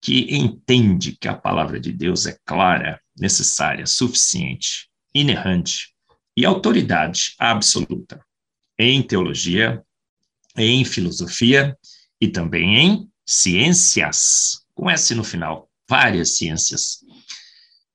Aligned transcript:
que 0.00 0.34
entende 0.34 1.16
que 1.20 1.28
a 1.28 1.34
palavra 1.34 1.80
de 1.80 1.92
Deus 1.92 2.26
é 2.26 2.38
clara, 2.44 3.00
necessária, 3.16 3.86
suficiente, 3.86 4.88
inerrante 5.14 5.92
e 6.36 6.44
autoridade 6.44 7.34
absoluta 7.38 8.24
em 8.78 9.02
teologia, 9.02 9.82
em 10.56 10.84
filosofia 10.84 11.76
e 12.20 12.28
também 12.28 12.76
em 12.76 13.10
ciências, 13.26 14.64
com 14.74 14.88
S 14.88 15.14
no 15.14 15.24
final, 15.24 15.68
várias 15.88 16.36
ciências. 16.36 17.04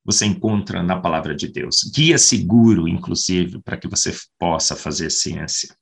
Você 0.04 0.26
encontra 0.26 0.82
na 0.82 1.00
palavra 1.00 1.34
de 1.34 1.48
Deus, 1.48 1.90
guia 1.94 2.18
seguro, 2.18 2.86
inclusive, 2.86 3.62
para 3.62 3.78
que 3.78 3.88
você 3.88 4.14
possa 4.38 4.76
fazer 4.76 5.10
ciência. 5.10 5.74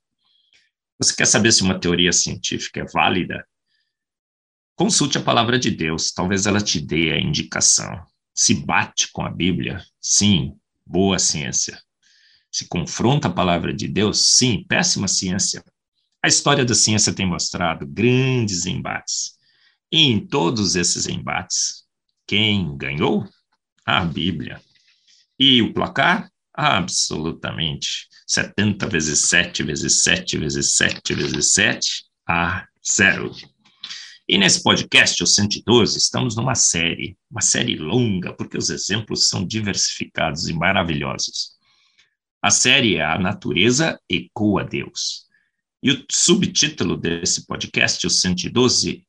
Você 0.97 1.13
quer 1.13 1.27
saber 1.27 1.51
se 1.51 1.63
uma 1.63 1.79
teoria 1.79 2.13
científica 2.13 2.79
é 2.79 2.85
válida? 2.85 3.45
Consulte 4.75 5.17
a 5.17 5.21
palavra 5.21 5.59
de 5.59 5.69
Deus, 5.69 6.11
talvez 6.11 6.45
ela 6.45 6.59
te 6.59 6.79
dê 6.79 7.11
a 7.11 7.19
indicação. 7.19 8.03
Se 8.33 8.55
bate 8.55 9.11
com 9.11 9.23
a 9.23 9.29
Bíblia, 9.29 9.83
sim, 10.01 10.55
boa 10.85 11.19
ciência. 11.19 11.79
Se 12.51 12.67
confronta 12.67 13.27
a 13.27 13.31
palavra 13.31 13.73
de 13.73 13.87
Deus, 13.87 14.25
sim, 14.35 14.65
péssima 14.67 15.07
ciência. 15.07 15.63
A 16.23 16.27
história 16.27 16.65
da 16.65 16.73
ciência 16.73 17.13
tem 17.13 17.25
mostrado 17.25 17.85
grandes 17.85 18.65
embates. 18.65 19.37
E 19.91 20.03
em 20.07 20.25
todos 20.25 20.75
esses 20.75 21.07
embates, 21.07 21.83
quem 22.25 22.75
ganhou? 22.75 23.27
A 23.85 24.03
Bíblia. 24.03 24.59
E 25.37 25.61
o 25.61 25.73
placar? 25.73 26.31
Absolutamente. 26.53 28.07
70 28.25 28.87
vezes 28.87 29.19
7 29.21 29.63
vezes 29.63 30.01
7 30.03 30.37
vezes 30.37 30.73
7 30.73 31.13
vezes 31.13 31.53
7 31.53 32.05
a 32.27 32.65
zero. 32.85 33.31
E 34.25 34.37
nesse 34.37 34.63
podcast, 34.63 35.21
o 35.21 35.27
112, 35.27 35.97
estamos 35.97 36.37
numa 36.37 36.55
série, 36.55 37.17
uma 37.29 37.41
série 37.41 37.75
longa, 37.75 38.31
porque 38.31 38.57
os 38.57 38.69
exemplos 38.69 39.27
são 39.27 39.45
diversificados 39.45 40.47
e 40.47 40.53
maravilhosos. 40.53 41.57
A 42.41 42.49
série 42.49 42.95
é 42.95 43.03
A 43.03 43.19
Natureza 43.19 43.99
Ecoa 44.09 44.63
Deus. 44.63 45.25
E 45.81 45.91
o 45.91 46.05
subtítulo 46.09 46.95
desse 46.95 47.45
podcast, 47.45 48.07
o 48.07 48.09
112, 48.09 49.05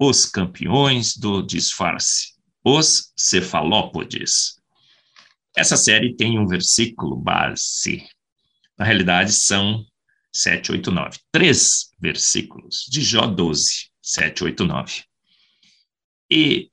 Os 0.00 0.26
Campeões 0.26 1.16
do 1.16 1.42
Disfarce, 1.42 2.34
os 2.64 3.12
Cefalópodes. 3.16 4.60
Essa 5.56 5.76
série 5.76 6.16
tem 6.16 6.40
um 6.40 6.46
versículo 6.46 7.14
base. 7.14 8.04
Na 8.76 8.84
realidade, 8.84 9.32
são 9.32 9.86
7, 10.34 10.72
8, 10.72 10.90
9. 10.90 11.18
Três 11.30 11.92
versículos 12.00 12.84
de 12.90 13.00
Jó 13.00 13.28
12 13.28 13.94
7, 14.06 14.44
8, 14.44 14.64
9. 14.64 15.02
E 16.30 16.70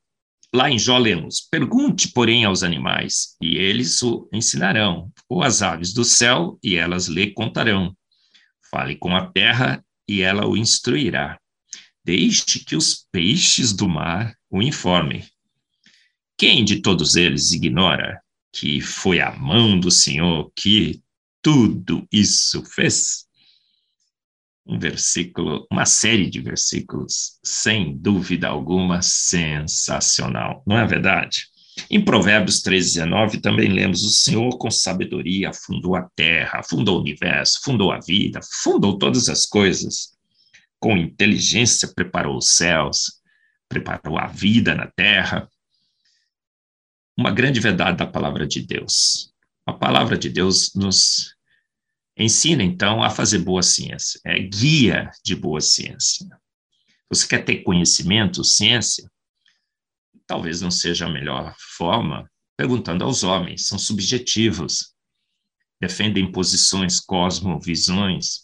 lá 0.54 0.70
em 0.70 0.78
Jó 0.78 1.00
lemos: 1.00 1.42
Pergunte, 1.42 2.10
porém, 2.10 2.46
aos 2.46 2.62
animais, 2.62 3.36
e 3.42 3.58
eles 3.58 4.04
o 4.04 4.30
ensinarão, 4.32 5.12
ou 5.28 5.42
às 5.42 5.64
aves 5.64 5.94
do 5.94 6.06
céu, 6.06 6.60
e 6.64 6.76
elas 6.76 7.08
lhe 7.08 7.32
contarão. 7.32 7.98
Fale 8.70 8.96
com 8.96 9.16
a 9.16 9.26
terra, 9.26 9.84
e 10.08 10.22
ela 10.22 10.46
o 10.46 10.56
instruirá. 10.56 11.40
Deixe 12.06 12.60
que 12.60 12.76
os 12.76 13.08
peixes 13.12 13.74
do 13.74 13.90
mar 13.90 14.38
o 14.48 14.62
informem. 14.62 15.26
Quem 16.38 16.64
de 16.64 16.82
todos 16.82 17.16
eles 17.16 17.52
ignora 17.52 18.22
que 18.52 18.80
foi 18.80 19.20
a 19.20 19.32
mão 19.32 19.80
do 19.80 19.90
Senhor 19.90 20.52
que 20.56 21.02
tudo 21.42 22.08
isso 22.12 22.64
fez? 22.64 23.26
Um 24.66 24.80
versículo, 24.80 25.68
uma 25.72 25.86
série 25.86 26.30
de 26.30 26.40
versículos, 26.40 27.38
sem 27.44 27.98
dúvida 27.98 28.48
alguma, 28.48 29.02
sensacional, 29.02 30.64
não 30.66 30.78
é 30.78 30.86
verdade? 30.86 31.48
Em 31.90 32.04
Provérbios 32.04 32.62
13, 32.62 32.94
19, 33.02 33.42
também 33.42 33.70
lemos: 33.70 34.04
O 34.04 34.10
Senhor 34.10 34.58
com 34.58 34.70
sabedoria 34.70 35.52
fundou 35.54 35.96
a 35.96 36.04
terra, 36.16 36.62
fundou 36.64 36.98
o 36.98 37.02
universo, 37.02 37.62
fundou 37.64 37.92
a 37.92 38.00
vida, 38.00 38.40
fundou 38.44 38.98
todas 38.98 39.28
as 39.28 39.46
coisas. 39.46 40.14
Com 40.80 40.98
inteligência 40.98 41.88
preparou 41.94 42.38
os 42.38 42.50
céus, 42.50 43.22
preparou 43.68 44.20
a 44.20 44.28
vida 44.28 44.76
na 44.76 44.88
terra. 44.88 45.50
Uma 47.18 47.32
grande 47.32 47.60
verdade 47.60 47.98
da 47.98 48.08
palavra 48.08 48.46
de 48.46 48.62
Deus. 48.62 49.34
A 49.66 49.74
palavra 49.74 50.18
de 50.18 50.30
Deus 50.30 50.74
nos 50.76 51.36
Ensina, 52.16 52.64
então, 52.64 53.02
a 53.02 53.10
fazer 53.10 53.40
boa 53.40 53.64
ciência. 53.64 54.20
É 54.24 54.38
guia 54.40 55.10
de 55.24 55.36
boa 55.36 55.60
ciência. 55.60 56.28
Você 57.10 57.28
quer 57.28 57.44
ter 57.44 57.64
conhecimento, 57.64 58.44
ciência? 58.44 59.10
Talvez 60.28 60.62
não 60.62 60.72
seja 60.72 61.06
a 61.06 61.12
melhor 61.12 61.56
forma 61.78 62.30
perguntando 62.56 63.04
aos 63.04 63.24
homens, 63.24 63.68
são 63.68 63.80
subjetivos. 63.80 64.94
Defendem 65.82 66.32
posições, 66.32 67.00
cosmovisões, 67.00 68.44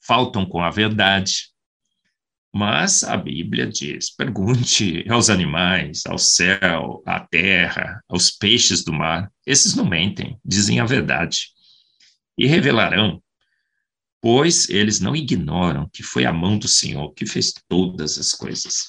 faltam 0.00 0.46
com 0.46 0.62
a 0.62 0.70
verdade. 0.70 1.50
Mas 2.54 3.02
a 3.02 3.16
Bíblia 3.16 3.66
diz: 3.66 4.14
pergunte 4.14 5.04
aos 5.10 5.28
animais, 5.28 6.06
ao 6.06 6.18
céu, 6.18 7.02
à 7.04 7.20
terra, 7.20 8.02
aos 8.08 8.30
peixes 8.30 8.84
do 8.84 8.92
mar. 8.92 9.30
Esses 9.44 9.74
não 9.74 9.84
mentem, 9.84 10.40
dizem 10.44 10.80
a 10.80 10.84
verdade 10.86 11.48
e 12.38 12.46
revelarão, 12.46 13.20
pois 14.20 14.68
eles 14.68 15.00
não 15.00 15.16
ignoram 15.16 15.88
que 15.92 16.02
foi 16.02 16.24
a 16.24 16.32
mão 16.32 16.56
do 16.56 16.68
Senhor 16.68 17.12
que 17.12 17.26
fez 17.26 17.52
todas 17.68 18.16
as 18.16 18.32
coisas. 18.32 18.86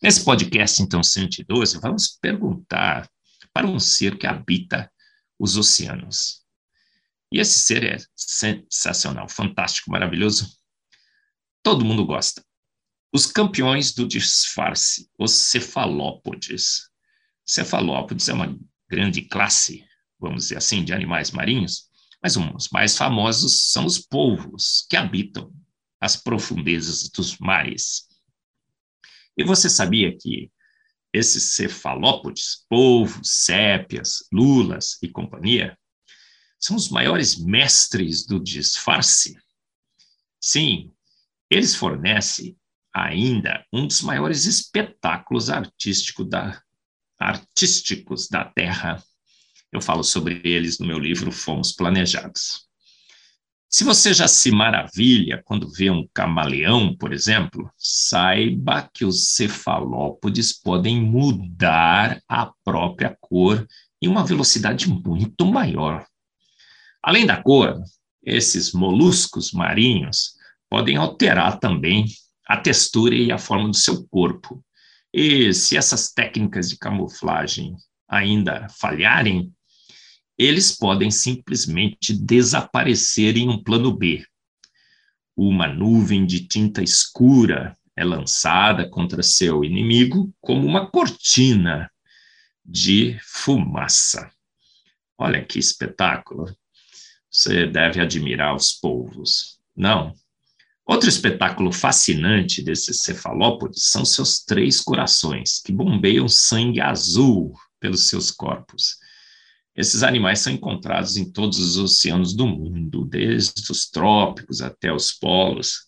Nesse 0.00 0.24
podcast, 0.24 0.80
então, 0.80 1.02
112, 1.02 1.80
vamos 1.80 2.16
perguntar 2.20 3.10
para 3.52 3.66
um 3.66 3.78
ser 3.78 4.16
que 4.16 4.26
habita 4.26 4.90
os 5.38 5.56
oceanos. 5.56 6.42
E 7.32 7.40
esse 7.40 7.58
ser 7.58 7.84
é 7.84 7.96
sensacional, 8.14 9.28
fantástico, 9.28 9.90
maravilhoso. 9.90 10.48
Todo 11.62 11.84
mundo 11.84 12.04
gosta. 12.04 12.44
Os 13.12 13.26
campeões 13.26 13.92
do 13.92 14.06
disfarce, 14.06 15.08
os 15.18 15.32
cefalópodes. 15.32 16.88
Cefalópodes 17.44 18.28
é 18.28 18.32
uma 18.32 18.58
grande 18.88 19.22
classe, 19.22 19.84
vamos 20.18 20.44
dizer 20.44 20.58
assim, 20.58 20.84
de 20.84 20.92
animais 20.92 21.30
marinhos, 21.30 21.90
mas 22.22 22.36
os 22.36 22.68
mais 22.70 22.96
famosos 22.96 23.70
são 23.72 23.84
os 23.84 23.98
polvos 23.98 24.86
que 24.88 24.96
habitam 24.96 25.52
as 26.00 26.16
profundezas 26.16 27.08
dos 27.10 27.38
mares. 27.38 28.08
E 29.36 29.42
você 29.42 29.68
sabia 29.68 30.16
que 30.16 30.50
esses 31.12 31.54
cefalópodes, 31.54 32.64
polvos, 32.68 33.44
sépias, 33.44 34.26
lulas 34.32 34.98
e 35.02 35.08
companhia, 35.08 35.76
são 36.58 36.76
os 36.76 36.88
maiores 36.88 37.36
mestres 37.36 38.24
do 38.24 38.40
disfarce? 38.40 39.36
Sim, 40.40 40.92
eles 41.50 41.74
fornecem 41.74 42.56
ainda 42.94 43.64
um 43.72 43.86
dos 43.86 44.00
maiores 44.00 44.44
espetáculos 44.44 45.50
artístico 45.50 46.24
da, 46.24 46.62
artísticos 47.18 48.28
da 48.28 48.44
Terra 48.44 49.02
eu 49.72 49.80
falo 49.80 50.04
sobre 50.04 50.40
eles 50.44 50.78
no 50.78 50.86
meu 50.86 50.98
livro 50.98 51.32
Fomos 51.32 51.72
Planejados. 51.72 52.68
Se 53.68 53.84
você 53.84 54.12
já 54.12 54.28
se 54.28 54.50
maravilha 54.50 55.42
quando 55.46 55.72
vê 55.72 55.90
um 55.90 56.06
camaleão, 56.12 56.94
por 56.94 57.10
exemplo, 57.10 57.70
saiba 57.74 58.86
que 58.92 59.02
os 59.02 59.30
cefalópodes 59.30 60.52
podem 60.52 61.00
mudar 61.00 62.20
a 62.28 62.52
própria 62.62 63.16
cor 63.18 63.66
em 64.02 64.08
uma 64.08 64.26
velocidade 64.26 64.90
muito 64.90 65.46
maior. 65.46 66.04
Além 67.02 67.24
da 67.24 67.42
cor, 67.42 67.82
esses 68.22 68.72
moluscos 68.72 69.52
marinhos 69.52 70.34
podem 70.68 70.96
alterar 70.96 71.58
também 71.58 72.04
a 72.46 72.58
textura 72.58 73.14
e 73.14 73.32
a 73.32 73.38
forma 73.38 73.68
do 73.70 73.76
seu 73.76 74.06
corpo. 74.08 74.62
E 75.14 75.54
se 75.54 75.78
essas 75.78 76.12
técnicas 76.12 76.68
de 76.68 76.76
camuflagem 76.76 77.74
ainda 78.06 78.68
falharem, 78.68 79.50
eles 80.38 80.72
podem 80.72 81.10
simplesmente 81.10 82.12
desaparecer 82.12 83.36
em 83.36 83.48
um 83.48 83.62
plano 83.62 83.92
B. 83.96 84.24
Uma 85.36 85.66
nuvem 85.66 86.26
de 86.26 86.46
tinta 86.46 86.82
escura 86.82 87.76
é 87.96 88.04
lançada 88.04 88.88
contra 88.88 89.22
seu 89.22 89.64
inimigo 89.64 90.32
como 90.40 90.66
uma 90.66 90.90
cortina 90.90 91.90
de 92.64 93.18
fumaça. 93.22 94.30
Olha 95.18 95.44
que 95.44 95.58
espetáculo! 95.58 96.46
Você 97.30 97.66
deve 97.66 98.00
admirar 98.00 98.54
os 98.54 98.72
polvos. 98.72 99.58
Não. 99.74 100.14
Outro 100.84 101.08
espetáculo 101.08 101.72
fascinante 101.72 102.62
desses 102.62 103.00
cefalópodes 103.00 103.84
são 103.84 104.04
seus 104.04 104.44
três 104.44 104.80
corações, 104.80 105.60
que 105.64 105.72
bombeiam 105.72 106.28
sangue 106.28 106.80
azul 106.80 107.54
pelos 107.80 108.08
seus 108.08 108.30
corpos. 108.30 108.98
Esses 109.74 110.02
animais 110.02 110.40
são 110.40 110.52
encontrados 110.52 111.16
em 111.16 111.30
todos 111.30 111.58
os 111.58 111.78
oceanos 111.78 112.34
do 112.34 112.46
mundo, 112.46 113.06
desde 113.06 113.70
os 113.70 113.88
trópicos 113.88 114.60
até 114.60 114.92
os 114.92 115.12
polos. 115.12 115.86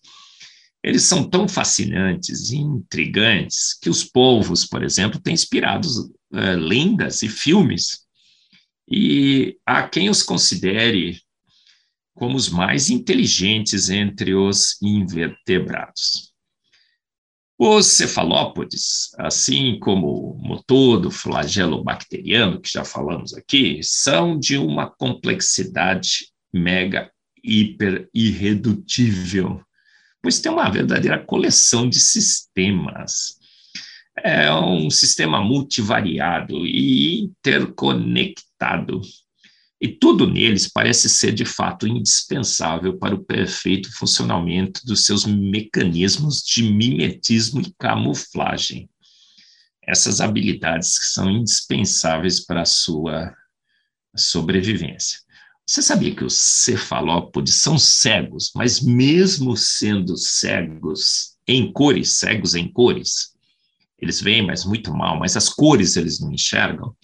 Eles 0.83 1.03
são 1.03 1.27
tão 1.27 1.47
fascinantes 1.47 2.51
e 2.51 2.57
intrigantes 2.57 3.77
que 3.79 3.89
os 3.89 4.03
povos, 4.03 4.65
por 4.65 4.83
exemplo, 4.83 5.19
têm 5.19 5.33
inspirado 5.33 5.87
uh, 5.87 6.57
lendas 6.57 7.21
e 7.21 7.29
filmes. 7.29 8.05
E 8.89 9.57
há 9.65 9.87
quem 9.87 10.09
os 10.09 10.21
considere 10.21 11.19
como 12.15 12.35
os 12.37 12.49
mais 12.49 12.89
inteligentes 12.89 13.89
entre 13.89 14.33
os 14.33 14.81
invertebrados. 14.81 16.34
Os 17.57 17.85
cefalópodes, 17.85 19.11
assim 19.17 19.79
como 19.79 20.37
o 20.43 20.61
todo 20.63 21.09
flagelo 21.09 21.81
bacteriano, 21.83 22.59
que 22.59 22.69
já 22.69 22.83
falamos 22.83 23.33
aqui, 23.33 23.79
são 23.81 24.37
de 24.37 24.57
uma 24.57 24.89
complexidade 24.89 26.27
mega 26.53 27.09
hiper 27.41 28.09
irredutível, 28.13 29.61
pois 30.21 30.41
tem 30.41 30.51
uma 30.51 30.69
verdadeira 30.69 31.23
coleção 31.23 31.87
de 31.87 31.99
sistemas. 31.99 33.37
É 34.17 34.51
um 34.53 34.89
sistema 34.89 35.41
multivariado 35.41 36.65
e 36.65 37.21
interconectado 37.21 38.99
e 39.79 39.89
tudo 39.89 40.25
neles 40.25 40.67
parece 40.67 41.09
ser 41.09 41.33
de 41.33 41.45
fato 41.45 41.87
indispensável 41.87 42.97
para 42.97 43.13
o 43.13 43.23
perfeito 43.23 43.91
funcionamento 43.97 44.85
dos 44.85 45.05
seus 45.05 45.25
mecanismos 45.25 46.41
de 46.41 46.63
mimetismo 46.63 47.61
e 47.61 47.73
camuflagem. 47.77 48.89
Essas 49.85 50.21
habilidades 50.21 50.97
que 50.97 51.05
são 51.05 51.29
indispensáveis 51.29 52.39
para 52.39 52.61
a 52.61 52.65
sua 52.65 53.35
sobrevivência. 54.15 55.19
Você 55.67 55.81
sabia 55.81 56.15
que 56.15 56.23
os 56.23 56.35
cefalópodes 56.35 57.55
são 57.55 57.77
cegos, 57.77 58.51
mas 58.55 58.79
mesmo 58.79 59.57
sendo 59.57 60.15
cegos 60.15 61.35
em 61.47 61.71
cores, 61.71 62.17
cegos 62.17 62.55
em 62.55 62.71
cores, 62.71 63.35
eles 63.99 64.21
veem, 64.21 64.45
mas 64.45 64.63
muito 64.63 64.93
mal, 64.93 65.19
mas 65.19 65.35
as 65.35 65.49
cores 65.49 65.95
eles 65.95 66.19
não 66.19 66.31
enxergam. 66.31 66.95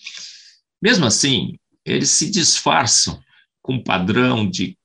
Mesmo 0.81 1.05
assim, 1.05 1.57
eles 1.85 2.09
se 2.09 2.29
disfarçam 2.29 3.21
com 3.61 3.81
padrão 3.81 4.49
de 4.49 4.77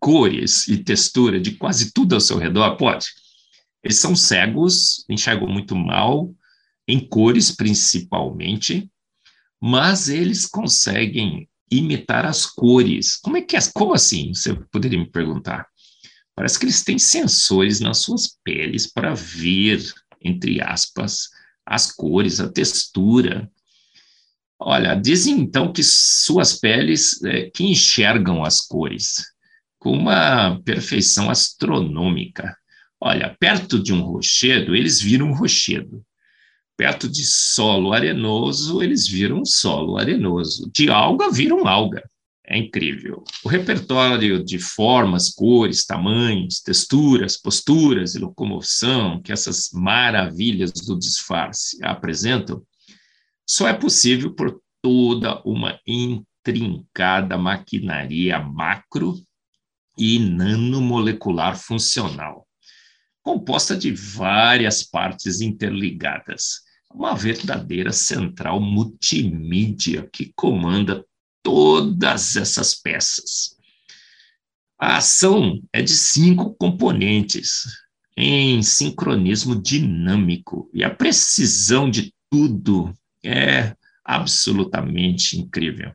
cores 0.00 0.68
e 0.68 0.78
textura 0.78 1.40
de 1.40 1.52
quase 1.52 1.92
tudo 1.92 2.14
ao 2.14 2.20
seu 2.20 2.38
redor? 2.38 2.76
Pode. 2.76 3.06
Eles 3.82 3.98
são 3.98 4.14
cegos, 4.14 5.04
enxergam 5.08 5.48
muito 5.48 5.74
mal, 5.76 6.34
em 6.86 7.06
cores 7.06 7.54
principalmente, 7.54 8.90
mas 9.60 10.08
eles 10.08 10.46
conseguem 10.46 11.48
imitar 11.70 12.24
as 12.24 12.46
cores. 12.46 13.16
Como 13.16 13.36
é 13.36 13.42
que 13.42 13.56
é? 13.56 13.60
Como 13.74 13.94
assim? 13.94 14.32
Você 14.32 14.54
poderia 14.70 14.98
me 14.98 15.10
perguntar. 15.10 15.66
Parece 16.34 16.58
que 16.58 16.64
eles 16.64 16.82
têm 16.84 16.98
sensores 16.98 17.80
nas 17.80 17.98
suas 17.98 18.38
peles 18.44 18.86
para 18.86 19.14
ver, 19.14 19.82
entre 20.22 20.62
aspas, 20.62 21.28
as 21.66 21.92
cores, 21.92 22.40
a 22.40 22.48
textura. 22.48 23.50
Olha, 24.60 24.94
dizem 24.94 25.38
então 25.38 25.72
que 25.72 25.82
suas 25.84 26.58
peles 26.58 27.22
é, 27.22 27.48
que 27.50 27.64
enxergam 27.64 28.44
as 28.44 28.60
cores 28.60 29.24
com 29.78 29.92
uma 29.92 30.60
perfeição 30.64 31.30
astronômica. 31.30 32.56
Olha, 33.00 33.36
perto 33.38 33.80
de 33.80 33.92
um 33.92 34.02
rochedo, 34.02 34.74
eles 34.74 35.00
viram 35.00 35.28
um 35.28 35.34
rochedo. 35.34 36.04
Perto 36.76 37.08
de 37.08 37.24
solo 37.24 37.92
arenoso, 37.92 38.82
eles 38.82 39.06
viram 39.06 39.40
um 39.40 39.44
solo 39.44 39.96
arenoso. 39.96 40.68
De 40.74 40.90
alga, 40.90 41.30
viram 41.30 41.66
alga. 41.66 42.02
É 42.44 42.56
incrível. 42.56 43.22
O 43.44 43.48
repertório 43.48 44.42
de 44.42 44.58
formas, 44.58 45.30
cores, 45.30 45.84
tamanhos, 45.84 46.60
texturas, 46.60 47.36
posturas 47.36 48.14
e 48.14 48.18
locomoção 48.18 49.20
que 49.22 49.30
essas 49.30 49.68
maravilhas 49.72 50.72
do 50.72 50.98
disfarce 50.98 51.78
apresentam 51.84 52.62
só 53.48 53.66
é 53.66 53.72
possível 53.72 54.34
por 54.34 54.60
toda 54.82 55.40
uma 55.42 55.80
intrincada 55.86 57.38
maquinaria 57.38 58.38
macro 58.38 59.14
e 59.96 60.18
nanomolecular 60.18 61.58
funcional, 61.58 62.46
composta 63.22 63.74
de 63.74 63.90
várias 63.90 64.82
partes 64.82 65.40
interligadas, 65.40 66.60
uma 66.92 67.14
verdadeira 67.14 67.90
central 67.90 68.60
multimídia 68.60 70.08
que 70.12 70.30
comanda 70.36 71.04
todas 71.42 72.36
essas 72.36 72.74
peças. 72.74 73.56
A 74.78 74.98
ação 74.98 75.60
é 75.72 75.80
de 75.80 75.96
cinco 75.96 76.54
componentes, 76.54 77.64
em 78.16 78.62
sincronismo 78.62 79.60
dinâmico, 79.60 80.70
e 80.72 80.84
a 80.84 80.94
precisão 80.94 81.90
de 81.90 82.12
tudo 82.30 82.94
é 83.28 83.76
absolutamente 84.04 85.38
incrível. 85.38 85.92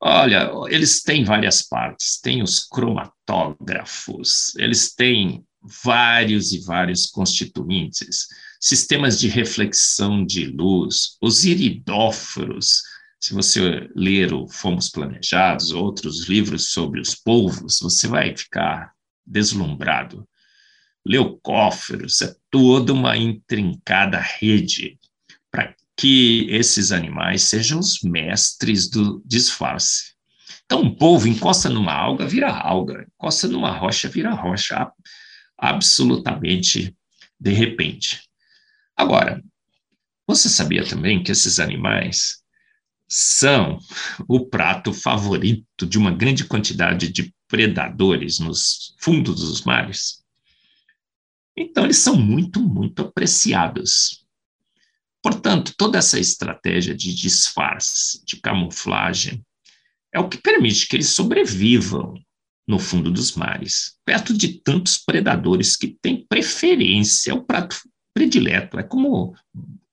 Olha, 0.00 0.50
eles 0.68 1.02
têm 1.02 1.24
várias 1.24 1.62
partes, 1.62 2.20
tem 2.20 2.42
os 2.42 2.60
cromatógrafos, 2.60 4.54
eles 4.56 4.94
têm 4.94 5.44
vários 5.84 6.52
e 6.52 6.60
vários 6.60 7.06
constituintes, 7.06 8.26
sistemas 8.60 9.18
de 9.18 9.28
reflexão 9.28 10.24
de 10.24 10.46
luz, 10.46 11.16
os 11.20 11.44
iridóforos. 11.44 12.82
Se 13.20 13.34
você 13.34 13.88
ler 13.94 14.32
o 14.32 14.48
Fomos 14.48 14.88
Planejados, 14.88 15.72
outros 15.72 16.28
livros 16.28 16.70
sobre 16.70 17.00
os 17.00 17.16
polvos, 17.16 17.78
você 17.80 18.06
vai 18.06 18.36
ficar 18.36 18.92
deslumbrado. 19.26 20.28
Leucóferos, 21.04 22.22
é 22.22 22.34
toda 22.50 22.92
uma 22.92 23.16
intrincada 23.16 24.20
rede 24.20 24.98
para 25.50 25.74
que 25.96 26.46
esses 26.50 26.92
animais 26.92 27.42
sejam 27.42 27.80
os 27.80 28.00
mestres 28.02 28.88
do 28.88 29.22
disfarce. 29.24 30.12
Então, 30.64 30.82
um 30.82 30.94
polvo 30.94 31.26
encosta 31.26 31.68
numa 31.68 31.92
alga, 31.92 32.26
vira 32.26 32.50
alga, 32.50 33.06
encosta 33.14 33.48
numa 33.48 33.70
rocha, 33.70 34.08
vira 34.08 34.30
rocha, 34.32 34.90
absolutamente 35.56 36.94
de 37.40 37.52
repente. 37.52 38.22
Agora, 38.96 39.42
você 40.26 40.48
sabia 40.48 40.86
também 40.86 41.22
que 41.22 41.32
esses 41.32 41.58
animais 41.58 42.42
são 43.08 43.78
o 44.28 44.46
prato 44.46 44.92
favorito 44.92 45.86
de 45.86 45.96
uma 45.96 46.10
grande 46.10 46.44
quantidade 46.44 47.08
de 47.08 47.34
predadores 47.48 48.38
nos 48.38 48.94
fundos 48.98 49.40
dos 49.40 49.62
mares? 49.62 50.22
Então, 51.56 51.84
eles 51.84 51.98
são 51.98 52.14
muito, 52.16 52.60
muito 52.60 53.02
apreciados. 53.02 54.24
Portanto, 55.38 55.72
toda 55.78 55.98
essa 55.98 56.18
estratégia 56.18 56.96
de 56.96 57.14
disfarce, 57.14 58.20
de 58.26 58.40
camuflagem, 58.40 59.46
é 60.12 60.18
o 60.18 60.28
que 60.28 60.36
permite 60.36 60.88
que 60.88 60.96
eles 60.96 61.10
sobrevivam 61.10 62.14
no 62.66 62.76
fundo 62.80 63.08
dos 63.08 63.36
mares, 63.36 63.94
perto 64.04 64.36
de 64.36 64.60
tantos 64.60 64.98
predadores 64.98 65.76
que 65.76 65.96
têm 66.02 66.26
preferência, 66.28 67.30
é 67.30 67.34
o 67.34 67.44
prato 67.44 67.76
predileto, 68.12 68.80
é 68.80 68.82
como 68.82 69.32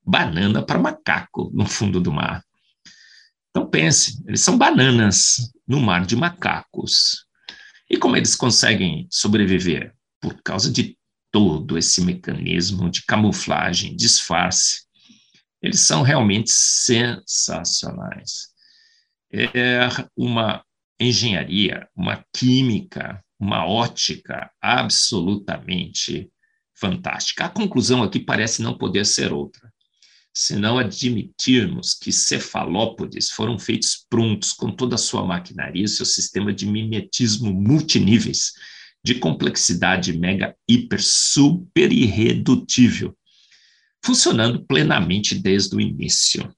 banana 0.03 0.63
para 0.63 0.79
macaco 0.79 1.51
no 1.53 1.67
fundo 1.67 2.01
do 2.01 2.11
mar. 2.11 2.43
Então 3.51 3.69
pense, 3.69 4.23
eles 4.27 4.41
são 4.41 4.57
bananas 4.57 5.53
no 5.67 5.79
mar 5.79 6.07
de 6.07 6.15
macacos. 6.15 7.27
E 7.87 7.97
como 7.97 8.17
eles 8.17 8.35
conseguem 8.35 9.07
sobreviver? 9.11 9.93
Por 10.19 10.41
causa 10.41 10.71
de 10.71 10.97
todo 11.31 11.77
esse 11.77 12.01
mecanismo 12.01 12.89
de 12.89 13.05
camuflagem, 13.05 13.95
disfarce, 13.95 14.84
eles 15.65 15.79
são 15.79 16.03
realmente 16.03 16.51
sensacionais. 16.51 18.49
É 19.33 19.79
uma 20.15 20.63
engenharia, 20.99 21.89
uma 21.95 22.23
química, 22.31 23.19
uma 23.39 23.65
ótica 23.65 24.51
absolutamente 24.61 26.29
fantástica. 26.75 27.45
A 27.45 27.49
conclusão 27.49 28.03
aqui 28.03 28.19
parece 28.19 28.61
não 28.61 28.77
poder 28.77 29.07
ser 29.07 29.33
outra. 29.33 29.73
Se 30.31 30.55
não 30.55 30.77
admitirmos 30.77 31.95
que 31.95 32.11
cefalópodes 32.11 33.31
foram 33.31 33.57
feitos 33.57 34.05
prontos 34.07 34.53
com 34.53 34.69
toda 34.69 34.93
a 34.95 34.99
sua 34.99 35.25
maquinaria, 35.25 35.87
seu 35.87 36.05
sistema 36.05 36.53
de 36.53 36.67
mimetismo 36.67 37.51
multiníveis, 37.51 38.51
de 39.03 39.15
complexidade 39.15 40.15
mega, 40.15 40.55
hiper, 40.69 41.01
super 41.01 41.91
irredutível, 41.91 43.17
funcionando 44.05 44.63
plenamente 44.63 45.33
desde 45.33 45.75
o 45.75 45.81
início. 45.81 46.55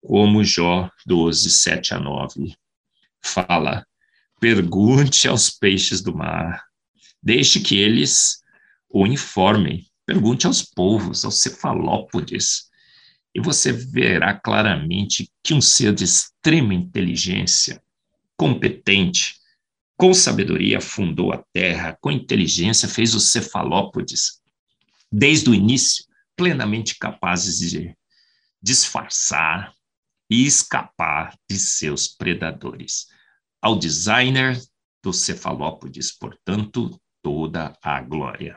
como 0.00 0.44
Jó 0.44 0.88
12, 1.04 1.50
7 1.50 1.94
a 1.94 1.98
9 1.98 2.56
fala: 3.20 3.84
pergunte 4.38 5.26
aos 5.26 5.50
peixes 5.50 6.00
do 6.00 6.14
mar, 6.14 6.64
deixe 7.20 7.58
que 7.58 7.76
eles 7.76 8.40
o 8.88 9.04
informem, 9.04 9.84
pergunte 10.06 10.46
aos 10.46 10.62
povos, 10.62 11.24
aos 11.24 11.40
cefalópodes, 11.40 12.70
e 13.34 13.40
você 13.40 13.72
verá 13.72 14.32
claramente 14.32 15.28
que 15.42 15.52
um 15.52 15.60
ser 15.60 15.92
de 15.92 16.04
extrema 16.04 16.72
inteligência, 16.72 17.82
competente, 18.36 19.34
com 19.96 20.14
sabedoria 20.14 20.80
fundou 20.80 21.32
a 21.32 21.44
terra, 21.52 21.98
com 22.00 22.10
inteligência 22.10 22.88
fez 22.88 23.14
os 23.14 23.32
cefalópodes, 23.32 24.40
desde 25.10 25.50
o 25.50 25.54
início, 25.54 26.06
plenamente 26.36 26.98
capazes 26.98 27.58
de 27.58 27.94
disfarçar 28.62 29.72
e 30.30 30.46
escapar 30.46 31.34
de 31.48 31.58
seus 31.58 32.08
predadores. 32.08 33.06
Ao 33.62 33.78
designer 33.78 34.60
dos 35.02 35.20
cefalópodes, 35.20 36.16
portanto, 36.16 37.00
toda 37.22 37.72
a 37.82 38.00
glória. 38.00 38.56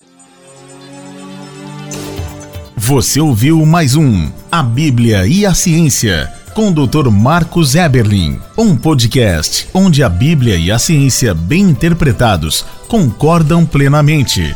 Você 2.75 3.19
ouviu 3.19 3.65
mais 3.65 3.95
um 3.95 4.31
A 4.51 4.63
Bíblia 4.63 5.27
e 5.27 5.45
a 5.45 5.53
Ciência 5.53 6.33
com 6.53 6.69
o 6.69 6.87
Dr. 6.87 7.09
Marcos 7.09 7.75
Eberlin, 7.75 8.39
um 8.57 8.75
podcast 8.75 9.67
onde 9.73 10.03
a 10.03 10.09
Bíblia 10.09 10.57
e 10.57 10.71
a 10.71 10.79
ciência 10.79 11.33
bem 11.33 11.61
interpretados 11.61 12.65
concordam 12.87 13.65
plenamente. 13.65 14.55